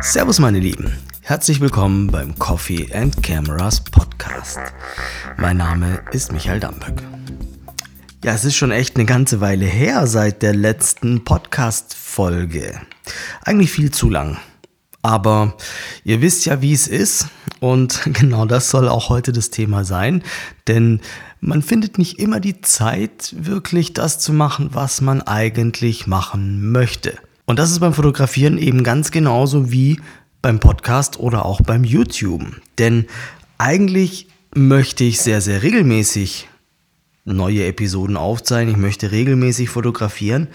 Servus 0.00 0.38
meine 0.38 0.58
Lieben, 0.60 0.96
herzlich 1.22 1.60
willkommen 1.60 2.06
beim 2.08 2.38
Coffee 2.38 2.88
and 2.94 3.22
Cameras 3.22 3.80
Podcast. 3.80 4.58
Mein 5.36 5.56
Name 5.56 6.00
ist 6.12 6.32
Michael 6.32 6.60
Dampöck. 6.60 7.02
Ja, 8.24 8.32
es 8.32 8.44
ist 8.44 8.56
schon 8.56 8.70
echt 8.70 8.96
eine 8.96 9.06
ganze 9.06 9.40
Weile 9.40 9.66
her 9.66 10.06
seit 10.06 10.42
der 10.42 10.54
letzten 10.54 11.24
Podcast-Folge. 11.24 12.80
Eigentlich 13.42 13.72
viel 13.72 13.90
zu 13.90 14.08
lang. 14.08 14.38
Aber 15.02 15.56
ihr 16.04 16.20
wisst 16.20 16.46
ja, 16.46 16.60
wie 16.60 16.72
es 16.72 16.86
ist. 16.88 17.28
Und 17.60 18.02
genau 18.12 18.44
das 18.44 18.70
soll 18.70 18.88
auch 18.88 19.08
heute 19.08 19.32
das 19.32 19.50
Thema 19.50 19.84
sein. 19.84 20.22
Denn 20.66 21.00
man 21.40 21.62
findet 21.62 21.98
nicht 21.98 22.18
immer 22.18 22.40
die 22.40 22.60
Zeit, 22.60 23.34
wirklich 23.38 23.92
das 23.92 24.18
zu 24.18 24.32
machen, 24.32 24.70
was 24.72 25.00
man 25.00 25.22
eigentlich 25.22 26.06
machen 26.06 26.70
möchte. 26.70 27.16
Und 27.46 27.58
das 27.58 27.70
ist 27.70 27.80
beim 27.80 27.94
Fotografieren 27.94 28.58
eben 28.58 28.82
ganz 28.82 29.10
genauso 29.10 29.72
wie 29.72 30.00
beim 30.42 30.60
Podcast 30.60 31.18
oder 31.18 31.44
auch 31.44 31.60
beim 31.60 31.84
YouTube. 31.84 32.60
Denn 32.78 33.06
eigentlich 33.56 34.28
möchte 34.54 35.04
ich 35.04 35.20
sehr, 35.20 35.40
sehr 35.40 35.62
regelmäßig 35.62 36.48
neue 37.24 37.66
Episoden 37.66 38.16
aufzeichnen. 38.16 38.74
Ich 38.74 38.80
möchte 38.80 39.10
regelmäßig 39.12 39.68
fotografieren. 39.68 40.48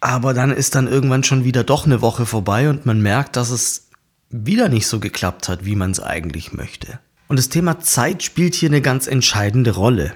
Aber 0.00 0.34
dann 0.34 0.50
ist 0.50 0.74
dann 0.74 0.86
irgendwann 0.86 1.24
schon 1.24 1.44
wieder 1.44 1.64
doch 1.64 1.86
eine 1.86 2.02
Woche 2.02 2.26
vorbei 2.26 2.68
und 2.68 2.84
man 2.84 3.00
merkt, 3.00 3.36
dass 3.36 3.50
es 3.50 3.88
wieder 4.28 4.68
nicht 4.68 4.86
so 4.86 5.00
geklappt 5.00 5.48
hat, 5.48 5.64
wie 5.64 5.76
man 5.76 5.92
es 5.92 6.00
eigentlich 6.00 6.52
möchte. 6.52 6.98
Und 7.34 7.38
das 7.38 7.48
Thema 7.48 7.80
Zeit 7.80 8.22
spielt 8.22 8.54
hier 8.54 8.68
eine 8.68 8.80
ganz 8.80 9.08
entscheidende 9.08 9.72
Rolle. 9.72 10.14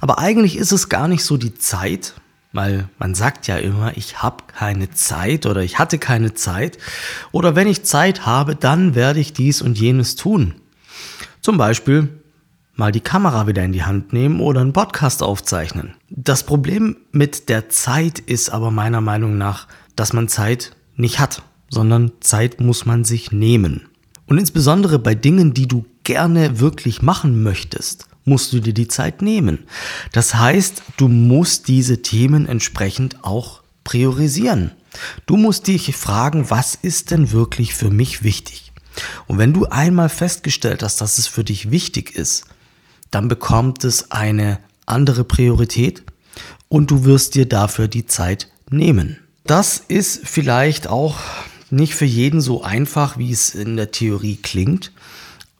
Aber 0.00 0.18
eigentlich 0.18 0.56
ist 0.56 0.72
es 0.72 0.88
gar 0.88 1.08
nicht 1.08 1.22
so 1.22 1.36
die 1.36 1.52
Zeit, 1.52 2.14
weil 2.54 2.88
man 2.98 3.14
sagt 3.14 3.48
ja 3.48 3.58
immer, 3.58 3.94
ich 3.98 4.22
habe 4.22 4.44
keine 4.46 4.88
Zeit 4.90 5.44
oder 5.44 5.60
ich 5.60 5.78
hatte 5.78 5.98
keine 5.98 6.32
Zeit. 6.32 6.78
Oder 7.32 7.54
wenn 7.54 7.68
ich 7.68 7.84
Zeit 7.84 8.24
habe, 8.24 8.56
dann 8.56 8.94
werde 8.94 9.20
ich 9.20 9.34
dies 9.34 9.60
und 9.60 9.78
jenes 9.78 10.16
tun. 10.16 10.54
Zum 11.42 11.58
Beispiel 11.58 12.08
mal 12.74 12.92
die 12.92 13.02
Kamera 13.02 13.46
wieder 13.46 13.62
in 13.62 13.72
die 13.72 13.84
Hand 13.84 14.14
nehmen 14.14 14.40
oder 14.40 14.62
einen 14.62 14.72
Podcast 14.72 15.22
aufzeichnen. 15.22 15.92
Das 16.08 16.44
Problem 16.44 16.96
mit 17.12 17.50
der 17.50 17.68
Zeit 17.68 18.20
ist 18.20 18.48
aber 18.48 18.70
meiner 18.70 19.02
Meinung 19.02 19.36
nach, 19.36 19.68
dass 19.96 20.14
man 20.14 20.28
Zeit 20.28 20.74
nicht 20.96 21.18
hat, 21.18 21.42
sondern 21.68 22.12
Zeit 22.20 22.58
muss 22.58 22.86
man 22.86 23.04
sich 23.04 23.32
nehmen. 23.32 23.82
Und 24.24 24.38
insbesondere 24.38 24.98
bei 24.98 25.14
Dingen, 25.14 25.52
die 25.52 25.68
du 25.68 25.84
gerne 26.04 26.60
wirklich 26.60 27.02
machen 27.02 27.42
möchtest, 27.42 28.06
musst 28.24 28.52
du 28.52 28.60
dir 28.60 28.74
die 28.74 28.88
Zeit 28.88 29.22
nehmen. 29.22 29.66
Das 30.12 30.34
heißt, 30.34 30.82
du 30.96 31.08
musst 31.08 31.68
diese 31.68 32.02
Themen 32.02 32.46
entsprechend 32.46 33.24
auch 33.24 33.62
priorisieren. 33.84 34.72
Du 35.26 35.36
musst 35.36 35.66
dich 35.66 35.94
fragen, 35.96 36.50
was 36.50 36.74
ist 36.74 37.10
denn 37.10 37.32
wirklich 37.32 37.74
für 37.74 37.90
mich 37.90 38.22
wichtig? 38.22 38.72
Und 39.26 39.38
wenn 39.38 39.52
du 39.52 39.66
einmal 39.66 40.08
festgestellt 40.08 40.82
hast, 40.82 41.00
dass 41.00 41.18
es 41.18 41.26
für 41.26 41.44
dich 41.44 41.70
wichtig 41.70 42.14
ist, 42.14 42.44
dann 43.10 43.28
bekommt 43.28 43.84
es 43.84 44.10
eine 44.10 44.58
andere 44.86 45.24
Priorität 45.24 46.04
und 46.68 46.90
du 46.90 47.04
wirst 47.04 47.34
dir 47.34 47.46
dafür 47.46 47.88
die 47.88 48.06
Zeit 48.06 48.50
nehmen. 48.70 49.18
Das 49.46 49.78
ist 49.78 50.26
vielleicht 50.26 50.86
auch 50.86 51.18
nicht 51.70 51.94
für 51.94 52.04
jeden 52.04 52.40
so 52.40 52.62
einfach, 52.62 53.18
wie 53.18 53.32
es 53.32 53.54
in 53.54 53.76
der 53.76 53.90
Theorie 53.90 54.36
klingt, 54.36 54.92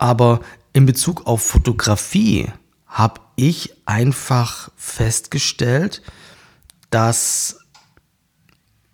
aber 0.04 0.40
in 0.74 0.84
Bezug 0.84 1.26
auf 1.26 1.42
Fotografie 1.42 2.48
habe 2.86 3.22
ich 3.36 3.72
einfach 3.86 4.70
festgestellt, 4.76 6.02
dass 6.90 7.58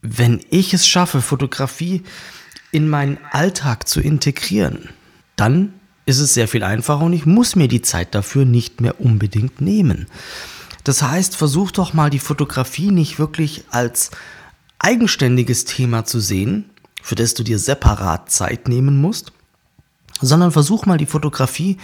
wenn 0.03 0.41
ich 0.51 0.73
es 0.73 0.87
schaffe, 0.87 1.21
Fotografie 1.21 2.05
in 2.71 2.89
meinen 2.89 3.19
Alltag 3.33 3.89
zu 3.89 4.01
integrieren, 4.01 4.91
dann 5.35 5.75
ist 6.07 6.21
es 6.21 6.33
sehr 6.33 6.47
viel 6.47 6.63
einfacher 6.63 7.03
und 7.03 7.13
ich 7.13 7.27
muss 7.27 7.57
mir 7.57 7.67
die 7.67 7.83
Zeit 7.83 8.15
dafür 8.15 8.45
nicht 8.45 8.81
mehr 8.81 9.01
unbedingt 9.01 9.61
nehmen. 9.61 10.07
Das 10.85 11.03
heißt, 11.03 11.35
versuch 11.35 11.73
doch 11.73 11.93
mal 11.93 12.11
die 12.11 12.21
Fotografie 12.21 12.93
nicht 12.93 13.19
wirklich 13.19 13.65
als 13.71 14.13
eigenständiges 14.79 15.65
Thema 15.65 16.05
zu 16.05 16.21
sehen, 16.21 16.71
für 17.03 17.17
das 17.17 17.35
du 17.35 17.43
dir 17.43 17.59
separat 17.59 18.31
Zeit 18.31 18.69
nehmen 18.69 19.01
musst, 19.01 19.33
sondern 20.21 20.53
versuch 20.53 20.87
mal 20.87 20.99
die 20.99 21.07
Fotografie 21.07 21.79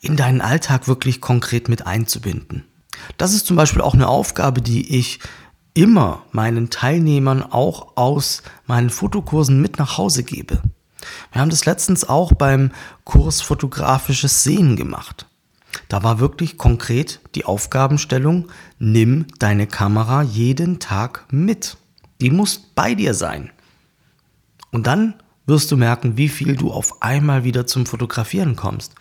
in 0.00 0.16
deinen 0.16 0.40
Alltag 0.40 0.88
wirklich 0.88 1.20
konkret 1.20 1.68
mit 1.68 1.86
einzubinden. 1.86 2.64
Das 3.16 3.34
ist 3.34 3.46
zum 3.46 3.56
Beispiel 3.56 3.82
auch 3.82 3.94
eine 3.94 4.08
Aufgabe, 4.08 4.62
die 4.62 4.96
ich 4.96 5.20
immer 5.74 6.24
meinen 6.32 6.70
Teilnehmern 6.70 7.42
auch 7.42 7.96
aus 7.96 8.42
meinen 8.66 8.90
Fotokursen 8.90 9.60
mit 9.60 9.78
nach 9.78 9.96
Hause 9.96 10.24
gebe. 10.24 10.62
Wir 11.32 11.40
haben 11.40 11.50
das 11.50 11.66
letztens 11.66 12.08
auch 12.08 12.32
beim 12.32 12.72
Kurs 13.04 13.40
Fotografisches 13.40 14.42
Sehen 14.42 14.76
gemacht. 14.76 15.26
Da 15.88 16.02
war 16.02 16.18
wirklich 16.18 16.58
konkret 16.58 17.20
die 17.34 17.44
Aufgabenstellung, 17.44 18.48
nimm 18.78 19.26
deine 19.38 19.66
Kamera 19.66 20.22
jeden 20.22 20.80
Tag 20.80 21.26
mit. 21.30 21.76
Die 22.20 22.30
muss 22.30 22.58
bei 22.58 22.94
dir 22.94 23.14
sein. 23.14 23.50
Und 24.72 24.86
dann 24.86 25.14
wirst 25.48 25.72
du 25.72 25.76
merken, 25.76 26.16
wie 26.16 26.28
viel 26.28 26.56
du 26.56 26.70
auf 26.70 27.02
einmal 27.02 27.42
wieder 27.42 27.66
zum 27.66 27.86
Fotografieren 27.86 28.54
kommst, 28.54 28.94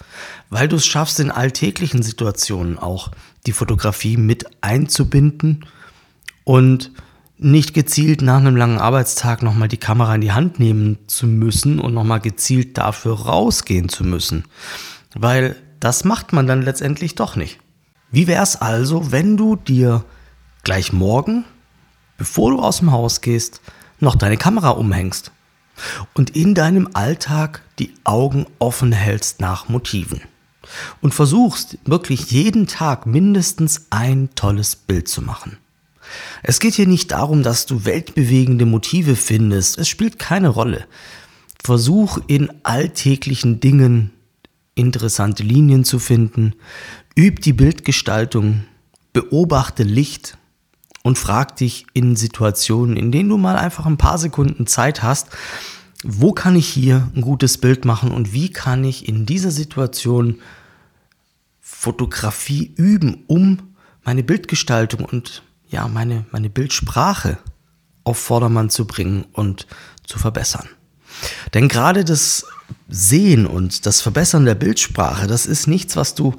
weil 0.49 0.67
du 0.67 0.77
es 0.77 0.85
schaffst, 0.85 1.19
in 1.19 1.29
alltäglichen 1.29 2.01
Situationen 2.01 2.79
auch 2.79 3.11
die 3.45 3.51
Fotografie 3.51 4.17
mit 4.17 4.45
einzubinden 4.61 5.65
und 6.45 6.91
nicht 7.37 7.73
gezielt 7.73 8.21
nach 8.21 8.37
einem 8.37 8.55
langen 8.55 8.79
Arbeitstag 8.79 9.43
nochmal 9.43 9.67
die 9.67 9.77
Kamera 9.77 10.15
in 10.15 10.21
die 10.21 10.31
Hand 10.31 10.57
nehmen 10.57 10.97
zu 11.07 11.27
müssen 11.27 11.79
und 11.79 11.93
nochmal 11.93 12.21
gezielt 12.21 12.77
dafür 12.77 13.13
rausgehen 13.13 13.89
zu 13.89 14.05
müssen. 14.05 14.45
Weil 15.13 15.55
das 15.79 16.05
macht 16.05 16.33
man 16.33 16.47
dann 16.47 16.61
letztendlich 16.61 17.15
doch 17.15 17.35
nicht. 17.35 17.59
Wie 18.09 18.25
wäre 18.25 18.41
es 18.41 18.55
also, 18.55 19.11
wenn 19.11 19.35
du 19.35 19.57
dir 19.57 20.05
gleich 20.63 20.93
morgen, 20.93 21.43
bevor 22.17 22.51
du 22.51 22.59
aus 22.59 22.79
dem 22.79 22.91
Haus 22.91 23.21
gehst, 23.21 23.61
noch 23.99 24.15
deine 24.15 24.37
Kamera 24.37 24.69
umhängst 24.69 25.31
und 26.13 26.35
in 26.35 26.53
deinem 26.55 26.89
Alltag 26.93 27.63
die 27.79 27.93
Augen 28.03 28.45
offen 28.59 28.91
hältst 28.91 29.39
nach 29.39 29.69
Motiven 29.69 30.21
und 31.01 31.13
versuchst 31.13 31.77
wirklich 31.85 32.31
jeden 32.31 32.67
Tag 32.67 33.05
mindestens 33.05 33.87
ein 33.89 34.29
tolles 34.35 34.75
Bild 34.75 35.07
zu 35.07 35.21
machen. 35.21 35.57
Es 36.43 36.59
geht 36.59 36.75
hier 36.75 36.87
nicht 36.87 37.11
darum, 37.11 37.43
dass 37.43 37.65
du 37.65 37.85
weltbewegende 37.85 38.65
Motive 38.65 39.15
findest. 39.15 39.77
Es 39.77 39.89
spielt 39.89 40.19
keine 40.19 40.49
Rolle. 40.49 40.85
Versuch 41.63 42.19
in 42.27 42.49
alltäglichen 42.63 43.59
Dingen 43.59 44.11
interessante 44.75 45.43
Linien 45.43 45.83
zu 45.83 45.99
finden. 45.99 46.53
Üb 47.17 47.41
die 47.41 47.53
Bildgestaltung. 47.53 48.63
Beobachte 49.11 49.83
Licht 49.83 50.36
und 51.07 51.17
frag 51.17 51.55
dich 51.55 51.87
in 51.93 52.17
Situationen, 52.17 52.97
in 52.97 53.13
denen 53.13 53.29
du 53.29 53.37
mal 53.37 53.55
einfach 53.55 53.85
ein 53.85 53.95
paar 53.95 54.17
Sekunden 54.17 54.67
Zeit 54.67 55.03
hast, 55.03 55.29
wo 56.03 56.33
kann 56.33 56.57
ich 56.57 56.67
hier 56.67 57.09
ein 57.15 57.21
gutes 57.21 57.59
Bild 57.59 57.85
machen 57.85 58.11
und 58.11 58.33
wie 58.33 58.51
kann 58.51 58.83
ich 58.83 59.07
in 59.07 59.25
dieser 59.25 59.51
Situation 59.51 60.41
Fotografie 61.61 62.73
üben, 62.75 63.23
um 63.27 63.73
meine 64.03 64.21
Bildgestaltung 64.21 65.05
und 65.05 65.43
ja, 65.69 65.87
meine, 65.87 66.25
meine 66.31 66.49
Bildsprache 66.49 67.37
auf 68.03 68.17
Vordermann 68.17 68.69
zu 68.69 68.85
bringen 68.85 69.27
und 69.31 69.65
zu 70.05 70.19
verbessern. 70.19 70.67
Denn 71.53 71.69
gerade 71.69 72.03
das 72.03 72.45
Sehen 72.89 73.45
und 73.45 73.85
das 73.85 74.01
Verbessern 74.01 74.43
der 74.43 74.55
Bildsprache, 74.55 75.25
das 75.27 75.45
ist 75.45 75.67
nichts, 75.67 75.95
was 75.95 76.15
du 76.15 76.35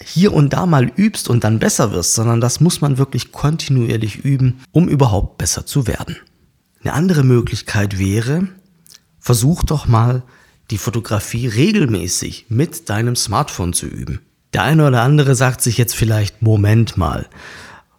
hier 0.00 0.32
und 0.32 0.52
da 0.52 0.66
mal 0.66 0.90
übst 0.96 1.28
und 1.28 1.44
dann 1.44 1.58
besser 1.58 1.92
wirst, 1.92 2.14
sondern 2.14 2.40
das 2.40 2.60
muss 2.60 2.80
man 2.80 2.98
wirklich 2.98 3.32
kontinuierlich 3.32 4.24
üben, 4.24 4.60
um 4.72 4.88
überhaupt 4.88 5.38
besser 5.38 5.66
zu 5.66 5.86
werden. 5.86 6.16
Eine 6.82 6.94
andere 6.94 7.24
Möglichkeit 7.24 7.98
wäre, 7.98 8.48
versuch 9.20 9.62
doch 9.62 9.86
mal 9.86 10.22
die 10.70 10.78
Fotografie 10.78 11.46
regelmäßig 11.46 12.46
mit 12.48 12.88
deinem 12.88 13.16
Smartphone 13.16 13.72
zu 13.72 13.86
üben. 13.86 14.20
Der 14.52 14.62
eine 14.62 14.86
oder 14.86 15.02
andere 15.02 15.34
sagt 15.34 15.60
sich 15.62 15.78
jetzt 15.78 15.94
vielleicht, 15.94 16.42
Moment 16.42 16.96
mal, 16.96 17.28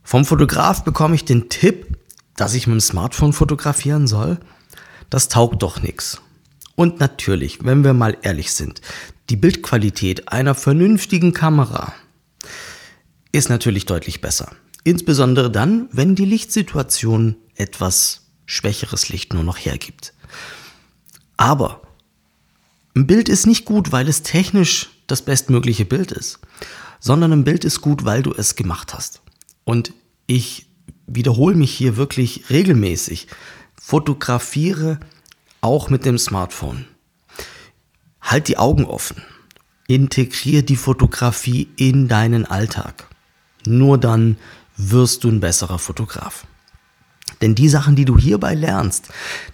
vom 0.03 0.25
Fotograf 0.25 0.83
bekomme 0.83 1.15
ich 1.15 1.25
den 1.25 1.49
Tipp, 1.49 1.97
dass 2.35 2.53
ich 2.53 2.67
mit 2.67 2.73
dem 2.73 2.81
Smartphone 2.81 3.33
fotografieren 3.33 4.07
soll. 4.07 4.37
Das 5.09 5.29
taugt 5.29 5.63
doch 5.63 5.81
nichts. 5.81 6.21
Und 6.75 6.99
natürlich, 6.99 7.63
wenn 7.63 7.83
wir 7.83 7.93
mal 7.93 8.17
ehrlich 8.21 8.51
sind, 8.53 8.81
die 9.29 9.35
Bildqualität 9.35 10.29
einer 10.29 10.55
vernünftigen 10.55 11.33
Kamera 11.33 11.93
ist 13.31 13.49
natürlich 13.49 13.85
deutlich 13.85 14.21
besser. 14.21 14.51
Insbesondere 14.83 15.49
dann, 15.49 15.87
wenn 15.91 16.15
die 16.15 16.25
Lichtsituation 16.25 17.35
etwas 17.55 18.21
schwächeres 18.45 19.09
Licht 19.09 19.33
nur 19.33 19.43
noch 19.43 19.57
hergibt. 19.57 20.13
Aber 21.37 21.81
ein 22.95 23.07
Bild 23.07 23.29
ist 23.29 23.47
nicht 23.47 23.65
gut, 23.65 23.91
weil 23.91 24.07
es 24.07 24.23
technisch 24.23 24.89
das 25.07 25.23
bestmögliche 25.23 25.85
Bild 25.85 26.11
ist, 26.11 26.39
sondern 26.99 27.31
ein 27.31 27.43
Bild 27.43 27.65
ist 27.65 27.81
gut, 27.81 28.05
weil 28.05 28.23
du 28.23 28.33
es 28.33 28.55
gemacht 28.55 28.93
hast. 28.93 29.21
Und 29.63 29.93
ich 30.27 30.67
wiederhole 31.07 31.55
mich 31.55 31.73
hier 31.73 31.97
wirklich 31.97 32.49
regelmäßig. 32.49 33.27
Fotografiere 33.81 34.99
auch 35.61 35.89
mit 35.89 36.05
dem 36.05 36.17
Smartphone. 36.17 36.85
Halt 38.23 38.47
die 38.47 38.57
Augen 38.57 38.85
offen. 38.85 39.21
Integriere 39.87 40.63
die 40.63 40.75
Fotografie 40.77 41.67
in 41.75 42.07
deinen 42.07 42.45
Alltag. 42.45 43.07
Nur 43.65 43.97
dann 43.97 44.37
wirst 44.77 45.23
du 45.23 45.29
ein 45.29 45.39
besserer 45.39 45.77
Fotograf. 45.77 46.47
Denn 47.41 47.55
die 47.55 47.69
Sachen, 47.69 47.95
die 47.95 48.05
du 48.05 48.17
hierbei 48.17 48.55
lernst, 48.55 49.09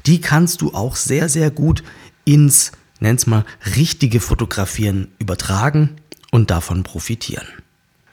die 0.05 0.21
kannst 0.21 0.61
du 0.61 0.73
auch 0.73 0.95
sehr, 0.95 1.29
sehr 1.29 1.51
gut 1.51 1.83
ins, 2.25 2.71
nenn's 2.99 3.27
mal, 3.27 3.45
richtige 3.75 4.19
Fotografieren 4.19 5.09
übertragen 5.19 5.95
und 6.31 6.51
davon 6.51 6.83
profitieren. 6.83 7.47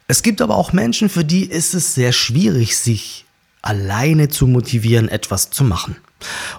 Es 0.09 0.23
gibt 0.23 0.41
aber 0.41 0.56
auch 0.56 0.73
Menschen, 0.73 1.09
für 1.09 1.25
die 1.25 1.44
ist 1.44 1.75
es 1.75 1.94
sehr 1.94 2.12
schwierig, 2.12 2.76
sich 2.76 3.26
alleine 3.61 4.29
zu 4.29 4.47
motivieren, 4.47 5.09
etwas 5.09 5.50
zu 5.50 5.64
machen. 5.64 5.97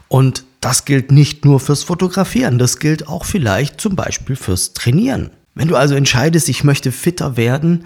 Und 0.08 0.44
das 0.62 0.86
gilt 0.86 1.12
nicht 1.12 1.46
nur 1.46 1.60
fürs 1.60 1.84
Fotografieren, 1.84 2.58
das 2.58 2.80
gilt 2.80 3.08
auch 3.08 3.26
vielleicht 3.26 3.80
zum 3.80 3.96
Beispiel 3.96 4.36
fürs 4.36 4.74
Trainieren. 4.74 5.32
Wenn 5.56 5.68
du 5.68 5.76
also 5.76 5.96
entscheidest, 5.96 6.50
ich 6.50 6.64
möchte 6.64 6.92
fitter 6.92 7.38
werden, 7.38 7.86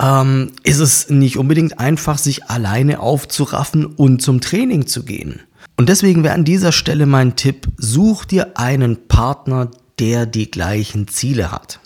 ähm, 0.00 0.52
ist 0.62 0.80
es 0.80 1.08
nicht 1.08 1.38
unbedingt 1.38 1.78
einfach, 1.78 2.18
sich 2.18 2.44
alleine 2.44 3.00
aufzuraffen 3.00 3.86
und 3.86 4.22
zum 4.22 4.40
Training 4.40 4.86
zu 4.86 5.04
gehen. 5.04 5.40
Und 5.76 5.88
deswegen 5.88 6.24
wäre 6.24 6.34
an 6.34 6.44
dieser 6.44 6.72
Stelle 6.72 7.06
mein 7.06 7.36
Tipp, 7.36 7.68
such 7.76 8.24
dir 8.24 8.58
einen 8.58 9.08
Partner, 9.08 9.70
der 9.98 10.26
die 10.26 10.50
gleichen 10.50 11.08
Ziele 11.08 11.52
hat. 11.52 11.80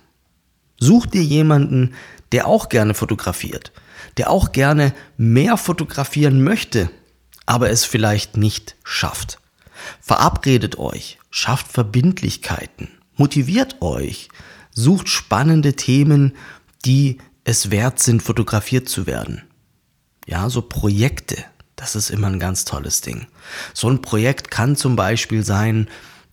Such 0.78 1.06
dir 1.06 1.22
jemanden, 1.22 1.92
der 2.32 2.46
auch 2.46 2.68
gerne 2.68 2.94
fotografiert, 2.94 3.72
der 4.16 4.30
auch 4.30 4.52
gerne 4.52 4.92
mehr 5.16 5.56
fotografieren 5.56 6.42
möchte, 6.42 6.90
aber 7.46 7.70
es 7.70 7.84
vielleicht 7.84 8.36
nicht 8.36 8.76
schafft. 8.84 9.38
Verabredet 10.00 10.78
euch, 10.78 11.18
schafft 11.30 11.68
Verbindlichkeiten, 11.68 12.88
motiviert 13.16 13.80
euch, 13.82 14.28
sucht 14.70 15.08
spannende 15.08 15.74
Themen, 15.74 16.36
die 16.84 17.18
es 17.44 17.70
wert 17.70 18.00
sind, 18.00 18.22
fotografiert 18.22 18.88
zu 18.88 19.06
werden. 19.06 19.42
Ja, 20.26 20.48
so 20.48 20.62
Projekte, 20.62 21.44
das 21.76 21.96
ist 21.96 22.10
immer 22.10 22.28
ein 22.28 22.38
ganz 22.38 22.64
tolles 22.64 23.00
Ding. 23.00 23.26
So 23.74 23.88
ein 23.88 24.02
Projekt 24.02 24.50
kann 24.50 24.76
zum 24.76 24.96
Beispiel 24.96 25.44
sein, 25.44 25.88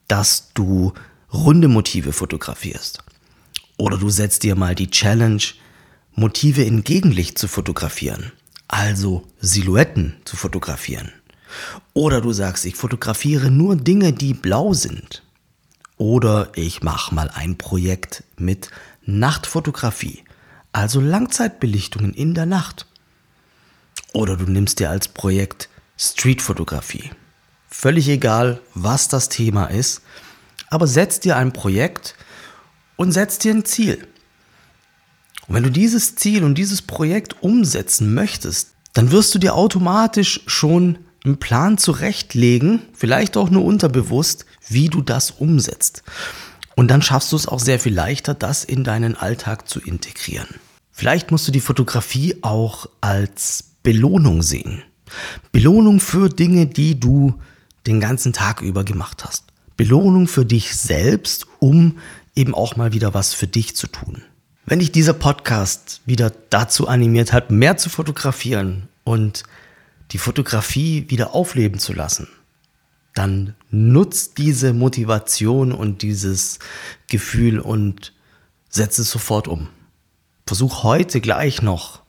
dass 0.07 0.53
du 0.53 0.93
runde 1.33 1.67
Motive 1.67 2.13
fotografierst. 2.13 3.03
Oder 3.77 3.97
du 3.97 4.09
setzt 4.09 4.43
dir 4.43 4.55
mal 4.55 4.75
die 4.75 4.89
Challenge, 4.89 5.41
Motive 6.13 6.63
in 6.63 6.83
Gegenlicht 6.83 7.37
zu 7.37 7.47
fotografieren, 7.47 8.31
also 8.67 9.27
Silhouetten 9.39 10.15
zu 10.25 10.35
fotografieren. 10.35 11.11
Oder 11.93 12.21
du 12.21 12.33
sagst, 12.33 12.65
ich 12.65 12.75
fotografiere 12.75 13.51
nur 13.51 13.75
Dinge, 13.75 14.13
die 14.13 14.33
blau 14.33 14.73
sind. 14.73 15.23
Oder 15.97 16.51
ich 16.55 16.83
mache 16.83 17.13
mal 17.13 17.29
ein 17.33 17.57
Projekt 17.57 18.23
mit 18.37 18.69
Nachtfotografie, 19.05 20.23
also 20.71 20.99
Langzeitbelichtungen 21.01 22.13
in 22.13 22.33
der 22.33 22.45
Nacht. 22.45 22.85
Oder 24.13 24.37
du 24.37 24.45
nimmst 24.45 24.79
dir 24.79 24.89
als 24.89 25.07
Projekt 25.07 25.69
Streetfotografie. 25.97 27.11
Völlig 27.69 28.07
egal, 28.09 28.61
was 28.75 29.07
das 29.07 29.29
Thema 29.29 29.65
ist, 29.65 30.01
aber 30.69 30.87
setz 30.87 31.19
dir 31.19 31.35
ein 31.35 31.53
Projekt 31.53 32.15
und 32.95 33.11
setz 33.11 33.39
dir 33.39 33.53
ein 33.53 33.65
Ziel. 33.65 34.07
Und 35.47 35.55
wenn 35.55 35.63
du 35.63 35.71
dieses 35.71 36.15
Ziel 36.15 36.43
und 36.43 36.55
dieses 36.55 36.81
Projekt 36.81 37.41
umsetzen 37.41 38.13
möchtest, 38.13 38.73
dann 38.93 39.11
wirst 39.11 39.33
du 39.33 39.39
dir 39.39 39.55
automatisch 39.55 40.41
schon 40.47 40.97
einen 41.25 41.37
Plan 41.37 41.77
zurechtlegen, 41.77 42.81
vielleicht 42.93 43.37
auch 43.37 43.49
nur 43.49 43.65
unterbewusst, 43.65 44.45
wie 44.67 44.89
du 44.89 45.01
das 45.01 45.31
umsetzt. 45.31 46.03
Und 46.75 46.89
dann 46.89 47.01
schaffst 47.01 47.31
du 47.31 47.35
es 47.35 47.47
auch 47.47 47.59
sehr 47.59 47.79
viel 47.79 47.93
leichter, 47.93 48.33
das 48.33 48.63
in 48.63 48.83
deinen 48.83 49.15
Alltag 49.15 49.67
zu 49.67 49.79
integrieren. 49.79 50.47
Vielleicht 50.91 51.31
musst 51.31 51.47
du 51.47 51.51
die 51.51 51.59
Fotografie 51.59 52.37
auch 52.41 52.87
als 53.01 53.65
Belohnung 53.83 54.41
sehen. 54.41 54.83
Belohnung 55.51 55.99
für 55.99 56.29
Dinge, 56.29 56.67
die 56.67 56.99
du 56.99 57.35
den 57.85 57.99
ganzen 57.99 58.33
Tag 58.33 58.61
über 58.61 58.83
gemacht 58.83 59.23
hast. 59.25 59.45
Belohnung 59.77 60.27
für 60.27 60.45
dich 60.45 60.75
selbst, 60.75 61.45
um 61.59 61.97
eben 62.35 62.53
auch 62.53 62.75
mal 62.75 62.93
wieder 62.93 63.13
was 63.13 63.33
für 63.33 63.47
dich 63.47 63.75
zu 63.75 63.87
tun. 63.87 64.23
Wenn 64.65 64.79
dich 64.79 64.91
dieser 64.91 65.13
Podcast 65.13 66.01
wieder 66.05 66.31
dazu 66.49 66.87
animiert 66.87 67.31
hat, 67.31 67.51
mehr 67.51 67.77
zu 67.77 67.89
fotografieren 67.89 68.89
und 69.03 69.43
die 70.11 70.17
Fotografie 70.17 71.05
wieder 71.09 71.33
aufleben 71.33 71.79
zu 71.79 71.93
lassen, 71.93 72.27
dann 73.13 73.55
nutzt 73.71 74.37
diese 74.37 74.73
Motivation 74.73 75.71
und 75.71 76.01
dieses 76.01 76.59
Gefühl 77.07 77.59
und 77.59 78.13
setze 78.69 79.01
es 79.01 79.09
sofort 79.09 79.47
um. 79.47 79.69
Versuch 80.45 80.83
heute 80.83 81.19
gleich 81.19 81.61
noch 81.61 82.03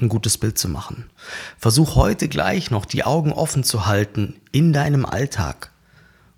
ein 0.00 0.08
gutes 0.08 0.38
Bild 0.38 0.58
zu 0.58 0.68
machen. 0.68 1.10
Versuch 1.58 1.96
heute 1.96 2.28
gleich 2.28 2.70
noch 2.70 2.86
die 2.86 3.04
Augen 3.04 3.32
offen 3.32 3.64
zu 3.64 3.86
halten 3.86 4.36
in 4.50 4.72
deinem 4.72 5.04
Alltag 5.04 5.72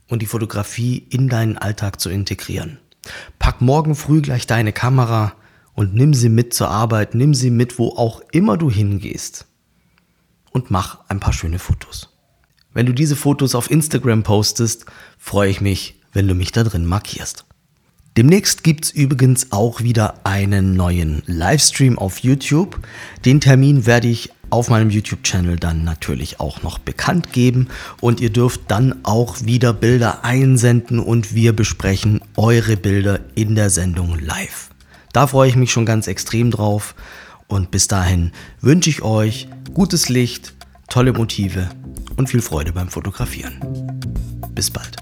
und 0.09 0.23
die 0.23 0.27
Fotografie 0.27 1.07
in 1.11 1.29
deinen 1.29 1.59
Alltag 1.59 2.01
zu 2.01 2.11
integrieren. 2.11 2.79
Pack 3.39 3.61
morgen 3.61 3.95
früh 3.95 4.23
gleich 4.23 4.47
deine 4.47 4.73
Kamera 4.73 5.35
und 5.75 5.95
nimm 5.95 6.15
sie 6.15 6.29
mit 6.29 6.55
zur 6.55 6.71
Arbeit, 6.71 7.15
nimm 7.15 7.35
sie 7.35 7.51
mit, 7.51 7.79
wo 7.79 7.91
auch 7.91 8.23
immer 8.33 8.57
du 8.57 8.71
hingehst 8.71 9.47
und 10.55 10.71
mach 10.71 11.01
ein 11.09 11.21
paar 11.21 11.35
schöne 11.35 11.59
Fotos. 11.59 12.09
Wenn 12.73 12.87
du 12.87 12.95
diese 12.95 13.17
Fotos 13.17 13.55
auf 13.55 13.71
Instagram 13.71 14.23
postest, 14.23 14.87
freue 15.19 15.51
ich 15.51 15.61
mich, 15.61 16.01
wenn 16.15 16.27
du 16.27 16.35
mich 16.35 16.53
da 16.53 16.65
drin 16.65 16.87
markierst. 16.87 17.45
Demnächst 18.17 18.63
gibt's 18.63 18.91
übrigens 18.91 19.51
auch 19.51 19.81
wieder 19.81 20.21
einen 20.25 20.75
neuen 20.75 21.23
Livestream 21.27 21.99
auf 21.99 22.19
YouTube. 22.19 22.81
Den 23.25 23.41
Termin 23.41 23.87
werde 23.87 24.07
ich 24.07 24.31
auf 24.51 24.71
meinem 24.71 24.91
YouTube-Channel 24.91 25.57
dann 25.57 25.83
natürlich 25.83 26.39
auch 26.39 26.63
noch 26.63 26.79
bekannt 26.79 27.33
geben 27.33 27.69
und 28.01 28.21
ihr 28.21 28.31
dürft 28.31 28.63
dann 28.69 29.01
auch 29.03 29.45
wieder 29.45 29.73
Bilder 29.73 30.25
einsenden 30.25 31.01
und 31.01 31.35
wir 31.35 31.55
besprechen 31.55 32.21
eure 32.37 32.77
Bilder 32.77 33.19
in 33.35 33.57
der 33.57 33.71
Sendung 33.71 34.17
live. 34.21 34.71
Da 35.13 35.27
freue 35.27 35.49
ich 35.49 35.57
mich 35.57 35.73
schon 35.73 35.87
ganz 35.87 36.07
extrem 36.07 36.53
drauf. 36.53 36.95
Und 37.49 37.71
bis 37.71 37.89
dahin 37.89 38.33
wünsche 38.61 38.91
ich 38.91 39.03
euch 39.03 39.49
gutes 39.73 40.09
Licht, 40.09 40.55
tolle 40.89 41.13
Motive 41.13 41.69
und 42.17 42.29
viel 42.29 42.43
Freude 42.43 42.73
beim 42.73 42.89
Fotografieren. 42.89 43.61
Bis 44.55 44.71
bald. 44.71 44.97